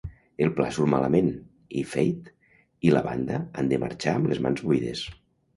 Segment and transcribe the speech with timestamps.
[0.45, 1.27] El pla surt malament,
[1.81, 2.31] i Fait
[2.89, 5.07] i la banda han de marxar amb les mans buides.